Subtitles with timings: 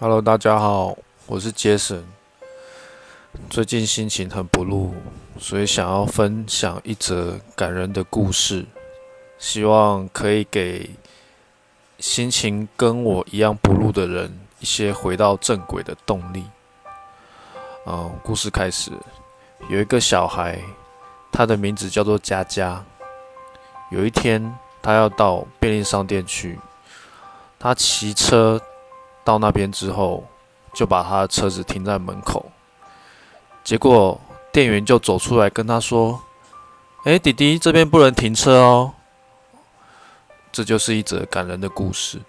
[0.00, 2.04] Hello，大家好，我是杰森。
[3.48, 4.92] 最近心情很不露，
[5.38, 8.66] 所以想要分享一则感人的故事，
[9.38, 10.90] 希望可以给
[12.00, 16.44] 心情跟我一样不露的人一些回到正轨的动力。
[17.86, 18.90] 嗯，故事开始，
[19.68, 20.58] 有一个小孩，
[21.30, 22.84] 他的名字叫做佳佳。
[23.92, 24.52] 有一天，
[24.82, 26.58] 他要到便利商店去，
[27.60, 28.60] 他骑车。
[29.24, 30.22] 到那边之后，
[30.74, 32.44] 就把他的车子停在门口。
[33.64, 34.20] 结果
[34.52, 36.20] 店员就走出来跟他说
[37.04, 38.92] ：“哎，弟弟，这边不能停车哦。”
[40.52, 42.20] 这就是一则感人的故事。